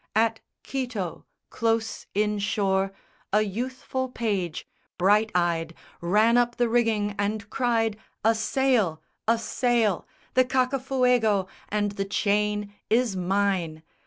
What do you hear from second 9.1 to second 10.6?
A sail! The